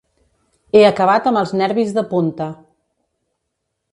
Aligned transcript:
He 0.77 0.79
acabat 0.87 1.29
amb 1.31 1.41
els 1.41 1.53
nervis 1.59 1.93
de 1.99 2.03
punta. 2.15 2.47